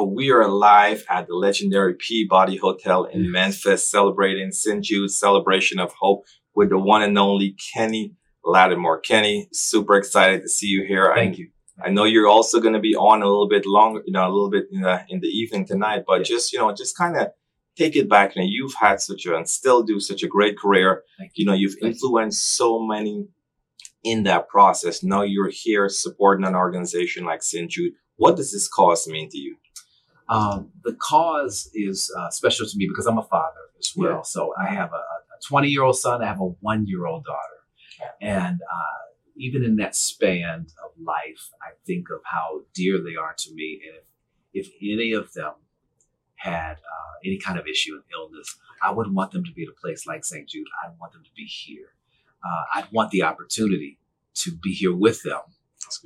[0.00, 4.82] So we are live at the legendary Peabody Hotel in Memphis, celebrating St.
[4.82, 9.00] Jude's celebration of hope with the one and only Kenny Lattimore.
[9.00, 11.12] Kenny, super excited to see you here.
[11.14, 11.48] Thank I, you.
[11.84, 14.32] I know you're also going to be on a little bit longer, you know, a
[14.32, 16.28] little bit in the in the evening tonight, but Yes.
[16.28, 17.32] just you know, just kind of
[17.76, 18.36] take it back.
[18.36, 21.02] You know, you've had such a and still do such a great career.
[21.18, 21.88] Thank You know, you've Thank you.
[21.90, 23.28] influenced so many
[24.02, 25.02] in that process.
[25.02, 27.70] Now you're here supporting an organization like St.
[27.70, 27.92] Jude.
[28.16, 29.56] What does this cause mean to you?
[30.30, 34.16] Um, the cause is uh, special to me because I'm a father as well.
[34.16, 34.22] Yeah.
[34.22, 35.02] So I have a
[35.46, 37.60] 20 year old son, I have a one year old daughter.
[38.20, 39.00] And uh,
[39.36, 43.80] even in that span of life, I think of how dear they are to me.
[43.86, 43.96] And
[44.52, 45.52] if, if any of them
[46.36, 49.68] had uh, any kind of issue and illness, I wouldn't want them to be at
[49.68, 50.48] a place like St.
[50.48, 50.66] Jude.
[50.84, 51.94] I'd want them to be here.
[52.42, 53.98] Uh, I'd want the opportunity
[54.36, 55.40] to be here with them.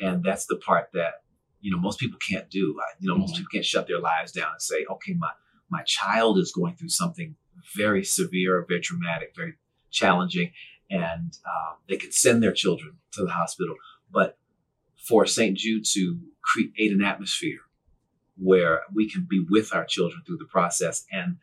[0.00, 1.22] and that's the part that
[1.60, 3.38] you know most people can't do I, you know most Mhm.
[3.38, 5.30] people can't shut their lives down and say okay my
[5.70, 7.36] my child is going through something
[7.76, 9.54] very severe very traumatic very
[9.90, 10.52] challenging
[10.90, 13.74] and uh, they could send their children to the hospital
[14.10, 14.38] but
[14.96, 17.60] for st jude to create an atmosphere
[18.36, 21.36] where we can be with our children through the process and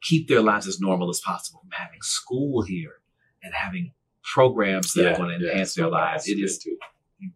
[0.00, 2.94] keep their lives as normal as possible from having school here
[3.42, 6.76] and having programs that are going to enhance their lives it is too.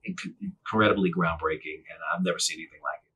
[0.08, 3.10] Inc- incredibly groundbreaking, and I've never seen anything like it.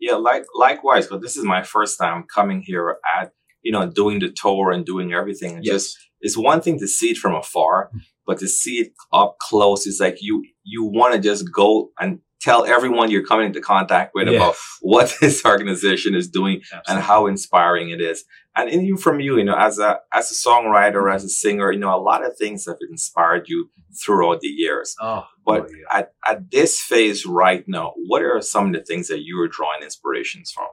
[0.00, 4.18] Yeah, like likewise, but this is my first time coming here at you know doing
[4.20, 5.56] the tour and doing everything.
[5.56, 7.90] And Just it's one thing to see it from afar,
[8.26, 12.20] but to see it up close, it's like you you want to just go and
[12.44, 14.36] tell everyone you're coming into contact with Yeah.
[14.36, 18.24] about what this organization is doing and how inspiring it is.
[18.56, 21.78] And even from you, you know, as a as a songwriter, as a singer, you
[21.80, 23.70] know, a lot of things have inspired you
[24.04, 24.94] throughout the years.
[25.00, 25.98] oh, But oh, yeah.
[25.98, 29.48] at, at this phase right now, what are some of the things that you are
[29.48, 30.68] drawing inspirations from?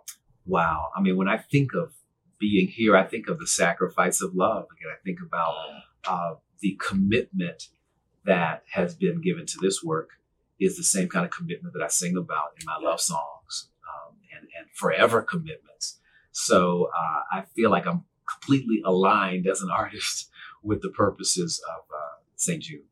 [0.45, 0.89] wow.
[0.95, 1.93] I mean, when I think of
[2.39, 4.65] being here, I think of the sacrifice of love.
[4.75, 5.53] Again, I think about
[6.07, 7.67] uh, the commitment
[8.25, 10.09] that has been given to this work
[10.61, 14.15] is the same kind of commitment that I sing about in my love songs um,
[14.37, 15.99] and, and forever commitments.
[16.31, 20.29] So uh, I feel like I'm completely aligned as an artist
[20.63, 22.61] with the purposes of uh, St.
[22.61, 22.83] Jude.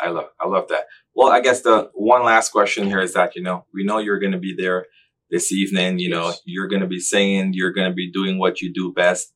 [0.00, 0.86] I love I love that.
[1.14, 4.20] Well, I guess the one last question here is that, you know, we know you're
[4.20, 4.86] gonna be there
[5.30, 8.92] this evening, you know, you're gonna be singing, you're gonna be doing what you do
[8.92, 9.32] best.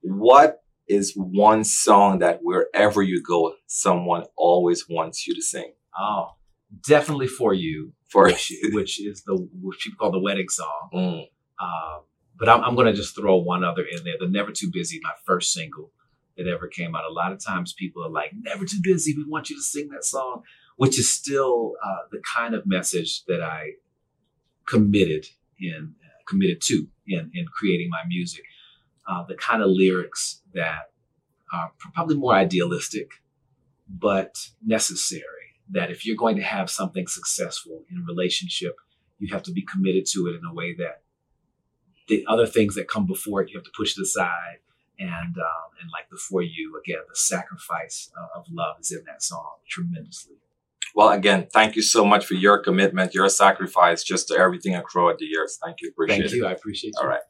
[0.00, 5.72] What is one song that wherever you go, someone always wants you to sing?
[5.98, 6.30] Oh,
[6.86, 10.90] definitely for you, For which, which is the which people call the wedding song.
[10.92, 11.28] Mm,
[11.60, 12.02] Um,
[12.38, 14.14] but I'm, I'm going to just throw one other in there.
[14.18, 15.92] The Never Too Busy, my first single
[16.36, 17.04] that ever came out.
[17.08, 19.88] A lot of times people are like, Never Too Busy, we want you to sing
[19.90, 20.42] that song,
[20.76, 23.72] which is still uh, the kind of message that I
[24.68, 25.26] committed
[25.60, 25.94] in
[26.26, 28.44] committed to in, in creating my music.
[29.06, 30.90] Uh, the kind of lyrics that
[31.52, 33.10] are probably more idealistic,
[33.86, 35.43] but necessary.
[35.70, 38.76] That if you're going to have something successful in a relationship,
[39.18, 41.02] you have to be committed to it in a way that
[42.08, 44.58] the other things that come before it, you have to push it aside.
[44.98, 49.54] And um, and like before you, again, the sacrifice of love is in that song
[49.68, 50.36] tremendously.
[50.94, 55.16] Well, again, thank you so much for your commitment, your sacrifice, just to everything across
[55.18, 55.58] the years.
[55.62, 55.88] Thank you.
[55.88, 56.30] Appreciate Thank it.
[56.30, 56.46] Thank you.
[56.46, 57.02] I appreciate you.
[57.02, 57.20] All right.